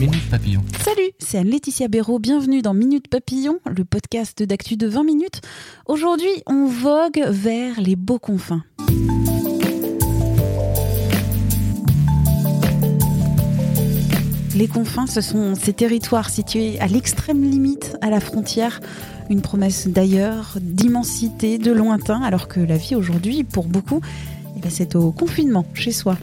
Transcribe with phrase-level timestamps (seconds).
[0.00, 2.18] Salut, c'est Anne-Laetitia Béraud.
[2.18, 5.42] Bienvenue dans Minute Papillon, le podcast d'actu de 20 minutes.
[5.84, 8.64] Aujourd'hui, on vogue vers les beaux confins.
[14.56, 18.80] Les confins, ce sont ces territoires situés à l'extrême limite, à la frontière,
[19.28, 24.00] une promesse d'ailleurs, d'immensité, de lointain, alors que la vie aujourd'hui, pour beaucoup,
[24.56, 26.16] eh ben, c'est au confinement, chez soi.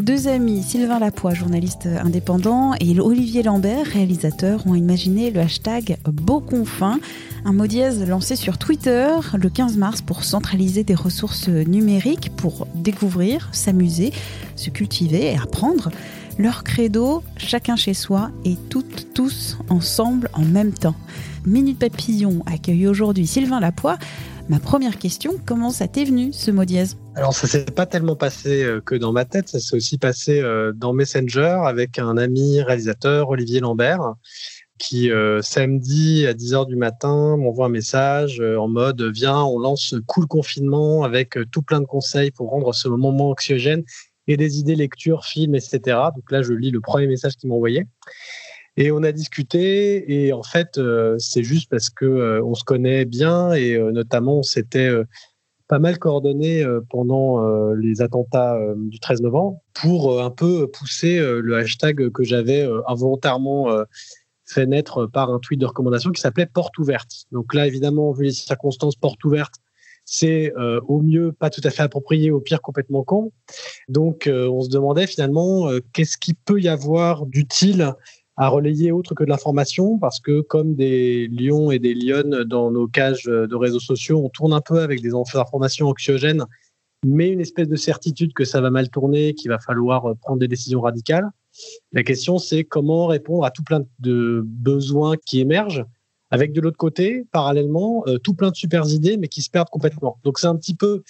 [0.00, 6.98] Deux amis, Sylvain Lapoix, journaliste indépendant, et Olivier Lambert, réalisateur, ont imaginé le hashtag Beauconfin,
[7.44, 12.66] un mot dièse lancé sur Twitter le 15 mars pour centraliser des ressources numériques pour
[12.74, 14.14] découvrir, s'amuser,
[14.56, 15.90] se cultiver et apprendre.
[16.38, 20.96] Leur credo, chacun chez soi et toutes, tous ensemble en même temps.
[21.44, 23.98] Minute Papillon accueille aujourd'hui Sylvain Lapoix.
[24.50, 26.98] Ma première question, comment ça t'est venu ce mot dièse?
[27.14, 30.40] Alors ça s'est pas tellement passé euh, que dans ma tête, ça s'est aussi passé
[30.40, 34.00] euh, dans Messenger avec un ami réalisateur, Olivier Lambert,
[34.76, 39.94] qui euh, samedi à 10h du matin m'envoie un message en mode viens, on lance
[40.08, 43.84] cool confinement avec tout plein de conseils pour rendre ce moment moins anxiogène
[44.26, 45.78] et des idées lecture, film, etc.
[46.16, 47.86] Donc là, je lis le premier message qu'il m'a envoyé.
[48.80, 52.64] Et on a discuté et en fait, euh, c'est juste parce que euh, on se
[52.64, 54.90] connaît bien et euh, notamment on s'était
[55.68, 62.10] pas mal coordonné pendant les attentats du 13 novembre pour un peu pousser le hashtag
[62.10, 63.68] que j'avais involontairement
[64.46, 67.26] fait naître par un tweet de recommandation qui s'appelait porte ouverte.
[67.30, 69.54] Donc là, évidemment, vu les circonstances, porte ouverte,
[70.04, 70.52] c'est
[70.88, 73.30] au mieux pas tout à fait approprié, au pire complètement con.
[73.88, 77.94] Donc on se demandait finalement qu'est-ce qu'il peut y avoir d'utile
[78.40, 82.70] à relayer autre que de l'information, parce que comme des lions et des lionnes dans
[82.70, 86.46] nos cages de réseaux sociaux, on tourne un peu avec des informations anxiogènes,
[87.04, 90.48] mais une espèce de certitude que ça va mal tourner, qu'il va falloir prendre des
[90.48, 91.28] décisions radicales.
[91.92, 95.84] La question, c'est comment répondre à tout plein de besoins qui émergent,
[96.30, 99.68] avec de l'autre côté, parallèlement, euh, tout plein de super idées, mais qui se perdent
[99.68, 100.18] complètement.
[100.24, 101.02] Donc c'est un petit peu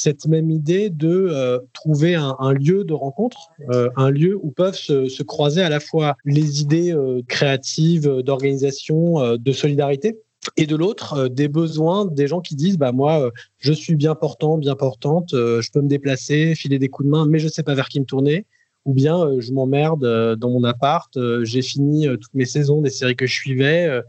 [0.00, 4.76] cette même idée de euh, trouver un, lieu de rencontre, euh, un lieu où peuvent
[4.76, 10.18] se, croiser à la fois les idées euh, créatives, d'organisation, de solidarité,
[10.56, 14.56] et de l'autre, des besoins des gens qui disent bah moi, je suis bien portant,
[14.56, 17.74] bien portante, je peux me déplacer, filer des coups de main, mais je sais pas
[17.74, 18.46] vers qui me tourner
[18.88, 22.80] ou bien euh, je m'emmerde euh, dans mon appart, euh, j'ai fini toutes mes saisons
[22.80, 24.02] des séries que je suivais,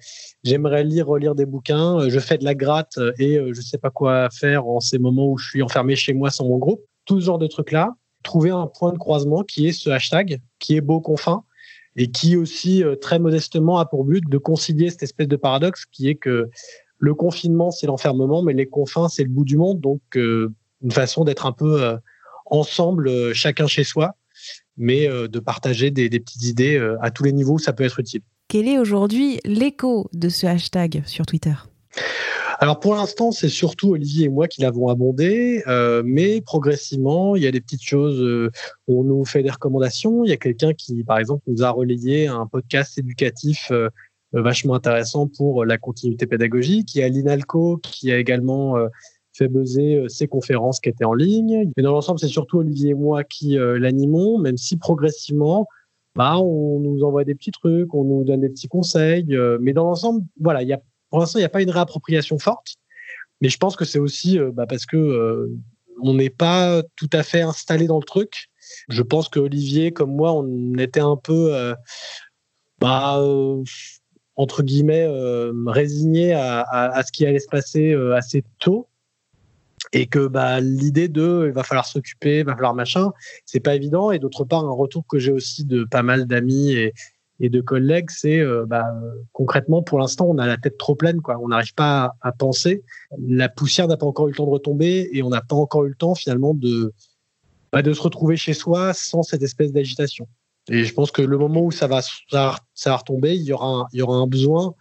[0.46, 4.30] j'aimerais lire, relire des bouquins, je fais de la gratte et je sais pas quoi
[4.30, 6.82] faire en ces moments où je suis enfermé chez moi sans mon groupe.
[7.04, 10.78] Tout ce genre de trucs-là, trouver un point de croisement qui est ce hashtag, qui
[10.78, 11.44] est beau confin
[11.98, 16.08] et qui aussi très modestement a pour but de concilier cette espèce de paradoxe qui
[16.08, 16.50] est que
[17.00, 21.26] le confinement c'est l'enfermement, mais les confins c'est le bout du monde, donc une façon
[21.26, 21.98] d'être un peu
[22.46, 24.16] ensemble, chacun chez soi
[24.80, 28.00] mais euh, de partager des, petites idées euh, à tous les niveaux, ça peut être
[28.00, 28.22] utile.
[28.48, 31.54] Quel est aujourd'hui l'écho de ce hashtag sur Twitter?
[32.60, 37.44] Alors pour l'instant, c'est surtout Olivier et moi qui l'avons abondé, euh, mais progressivement, il
[37.44, 38.50] y a des petites choses.
[38.88, 40.24] on nous fait des recommandations.
[40.24, 43.72] Il y a quelqu'un qui, par exemple, nous a relayé un podcast éducatif
[44.34, 46.96] vachement intéressant pour la continuité pédagogique.
[46.96, 48.76] Il y a l'INALCO qui a également
[49.40, 51.72] fait buzzer ses euh, conférences qui étaient en ligne.
[51.76, 55.68] Mais dans l'ensemble, c'est surtout Olivier et moi qui euh, l'animons, même si progressivement,
[56.16, 59.34] bah, on nous envoie des petits trucs, on nous donne des petits conseils.
[59.36, 60.78] Euh, mais dans l'ensemble, voilà,
[61.10, 62.76] pour l'instant, il n'y a pas une réappropriation forte.
[63.42, 65.50] Mais je pense que c'est aussi bah, parce que
[66.02, 68.50] on n'est pas tout à fait installé dans le truc.
[68.90, 71.74] Je pense que Olivier, comme moi, on était un peu,
[72.80, 73.18] bah,
[74.36, 75.08] entre guillemets,
[75.68, 78.90] résigné à, ce qui allait se passer assez tôt
[79.94, 83.12] et que bah, l'idée de il va falloir s'occuper, il va falloir machin,
[83.46, 84.12] c'est pas évident.
[84.12, 86.94] Et d'autre part, un retour que j'ai aussi de pas mal d'amis et,
[87.40, 88.86] de collègues, c'est euh, bah,
[89.32, 91.38] concrètement, pour l'instant, on a la tête trop pleine, quoi.
[91.42, 92.84] On n'arrive pas à, penser.
[93.18, 95.86] La poussière n'a pas encore eu le temps de retomber et on n'a pas encore
[95.86, 96.94] eu le temps finalement de,
[97.72, 100.28] bah, de se retrouver chez soi sans cette espèce d'agitation.
[100.70, 103.68] Et je pense que le moment où ça va, ça va, retomber, il y aura
[103.68, 104.76] un, il y aura un besoin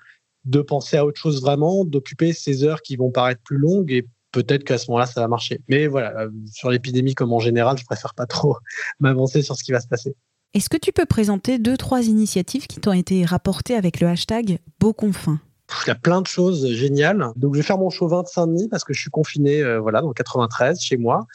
[0.44, 4.06] de penser à autre chose vraiment, d'occuper ces heures qui vont paraître plus longues et
[4.32, 5.60] peut-être qu'à ce moment-là, ça va marcher.
[5.68, 8.56] Mais voilà, euh, sur l'épidémie comme en général, je préfère pas trop
[9.00, 10.14] m'avancer sur ce qui va se passer.
[10.54, 14.58] Est-ce que tu peux présenter deux, trois initiatives qui t'ont été rapportées avec le hashtag
[14.80, 15.40] Beauconfin?
[15.84, 17.26] Il y a plein de choses géniales.
[17.36, 20.00] Donc, je vais faire mon chauvin de Saint-Denis parce que je suis confiné, euh, voilà,
[20.00, 21.26] dans 93 chez moi.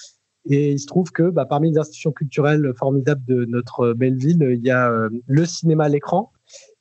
[0.49, 4.45] Et il se trouve que bah, parmi les institutions culturelles formidables de notre belle ville,
[4.51, 6.31] il y a euh, le cinéma à l'écran,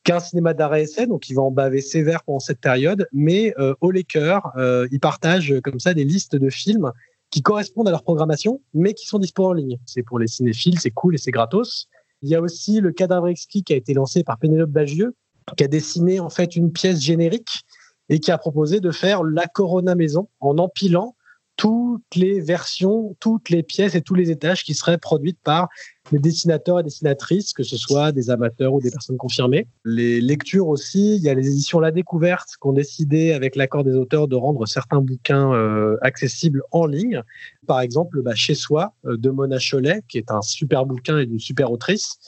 [0.05, 3.75] qu'un cinéma d'arrêt essai, donc il va en baver sévère pendant cette période, mais euh,
[3.81, 6.91] au Laker, euh, ils partagent comme ça des listes de films
[7.31, 9.79] qui correspondent à leur programmation, mais qui sont dispo en ligne.
[9.87, 11.89] C'est pour les cinéphiles, c'est cool et c'est gratos.
[12.21, 15.15] Il y a aussi le Cadavre exquis qui a été lancé par Pénélope Bagieux,
[15.57, 17.63] qui a dessiné en fait une pièce générique
[18.09, 21.17] et qui a proposé de faire la Corona Maison en empilant
[21.57, 25.69] toutes les versions, toutes les pièces et tous les étages qui seraient produites par
[26.11, 29.69] les dessinateurs et dessinatrices, que ce soit des amateurs ou des personnes confirmées.
[29.85, 33.85] Les lectures aussi, il y a les éditions La Découverte qui ont décidé, avec l'accord
[33.85, 37.23] des auteurs, de rendre certains bouquins euh, accessibles en ligne.
[37.67, 41.27] Par exemple, bah, Chez soi euh, de Mona Cholet, qui est un super bouquin et
[41.27, 42.19] d'une super autrice.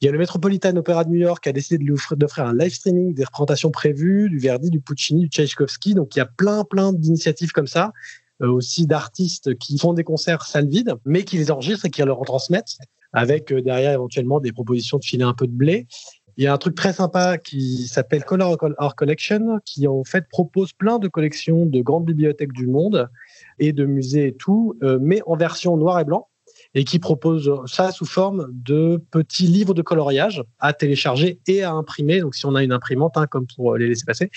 [0.00, 1.82] Il y a le Metropolitan Opera de New York qui a décidé
[2.12, 5.94] d'offrir un live streaming des représentations prévues du Verdi, du Puccini, du Tchaïkovski.
[5.94, 7.92] Donc il y a plein, plein d'initiatives comme ça
[8.48, 12.10] aussi d'artistes qui font des concerts salles vides, mais qui les enregistrent et qui les
[12.10, 12.78] retransmettent,
[13.12, 15.86] avec euh, derrière éventuellement des propositions de filer un peu de blé.
[16.36, 20.28] Il y a un truc très sympa qui s'appelle Color Art Collection, qui en fait
[20.28, 23.08] propose plein de collections de grandes bibliothèques du monde
[23.60, 26.28] et de musées et tout, euh, mais en version noir et blanc
[26.74, 31.72] et qui propose ça sous forme de petits livres de coloriage à télécharger et à
[31.72, 32.20] imprimer.
[32.20, 34.30] Donc, si on a une imprimante, hein, comme pour les laisser passer,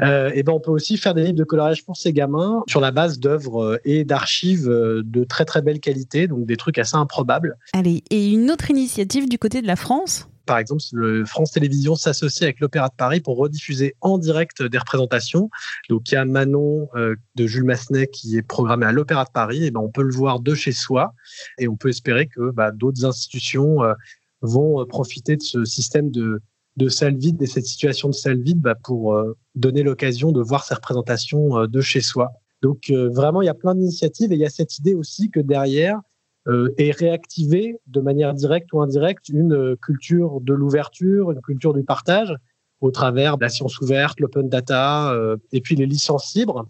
[0.00, 2.80] euh, et ben on peut aussi faire des livres de coloriage pour ces gamins sur
[2.80, 6.78] la base d'œuvres euh, et d'archives euh, de très très belle qualité, donc des trucs
[6.78, 7.56] assez improbables.
[7.72, 10.28] Allez, et une autre initiative du côté de la France?
[10.46, 14.78] Par exemple, le France Télévisions s'associe avec l'Opéra de Paris pour rediffuser en direct des
[14.78, 15.50] représentations.
[15.90, 19.30] Donc, il y a Manon euh, de Jules Massenet qui est programmé à l'Opéra de
[19.30, 19.64] Paris.
[19.64, 21.12] Et ben, on peut le voir de chez soi
[21.58, 23.92] et on peut espérer que bah, d'autres institutions euh,
[24.40, 26.40] vont euh, profiter de ce système de,
[26.76, 29.20] de salle vide et cette situation de salle vide bah, pour
[29.54, 32.32] donner l'occasion de voir ces représentations de chez soi.
[32.62, 35.40] Donc, vraiment, il y a plein d'initiatives et il y a cette idée aussi que
[35.40, 36.00] derrière,
[36.48, 41.74] euh, et réactiver de manière directe ou indirecte une euh, culture de l'ouverture, une culture
[41.74, 42.32] du partage
[42.80, 46.68] au travers de la science ouverte, l'open data euh, et puis les licences libres.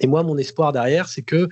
[0.00, 1.48] Et moi, mon espoir derrière, c'est que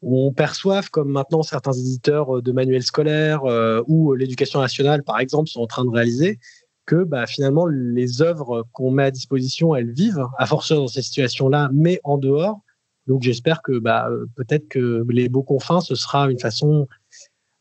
[0.00, 3.44] on perçoive, comme maintenant certains éditeurs de manuels scolaires
[3.86, 6.40] ou l'éducation nationale, par exemple, sont en train de réaliser,
[6.86, 11.02] que bah, finalement les œuvres qu'on met à disposition, elles vivent à force dans ces
[11.02, 12.62] situations-là, mais en dehors,
[13.06, 16.86] donc j'espère que bah, peut-être que les beaux confins, ce sera une façon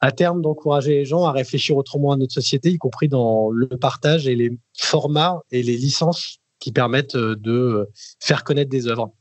[0.01, 3.67] à terme d'encourager les gens à réfléchir autrement à notre société, y compris dans le
[3.67, 7.87] partage et les formats et les licences qui permettent euh, de
[8.19, 9.13] faire connaître des œuvres.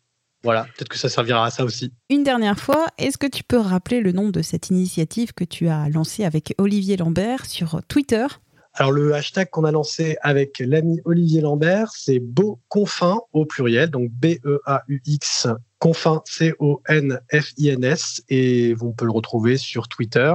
[0.43, 1.93] Voilà, peut-être que ça servira à ça aussi.
[2.09, 5.69] Une dernière fois, est-ce que tu peux rappeler le nom de cette initiative que tu
[5.69, 8.27] as lancée avec Olivier Lambert sur Twitter?
[8.73, 13.91] Alors le hashtag qu'on a lancé avec l'ami Olivier Lambert, c'est Beau Confin au pluriel,
[13.91, 15.49] donc B-E-A-U-X
[15.81, 20.33] Confin, C-O-N-F-I-N-S, et on peut le retrouver sur Twitter.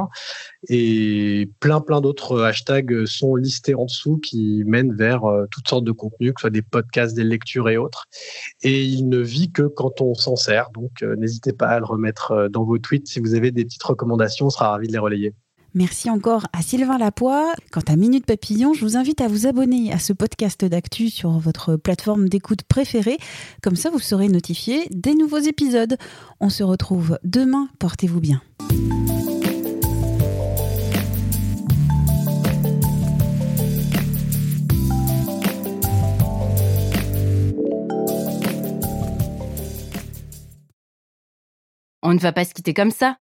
[0.69, 5.83] Et plein, plein d'autres hashtags sont listés en dessous qui mènent vers euh, toutes sortes
[5.83, 8.07] de contenus, que ce soit des podcasts, des lectures et autres.
[8.63, 10.71] Et il ne vit que quand on s'en sert.
[10.71, 13.07] Donc, euh, n'hésitez pas à le remettre euh, dans vos tweets.
[13.07, 15.35] Si vous avez des petites recommandations, on sera ravi de les relayer.
[15.75, 17.53] Merci encore à Sylvain Lapoix.
[17.69, 21.31] Quant à Minute Papillon, je vous invite à vous abonner à ce podcast d'actu sur
[21.31, 23.17] votre plateforme d'écoute préférée.
[23.61, 25.97] Comme ça, vous serez notifié des nouveaux épisodes.
[26.39, 27.67] On se retrouve demain.
[27.77, 28.41] Portez-vous bien.
[42.01, 43.17] On ne va pas se quitter comme ça.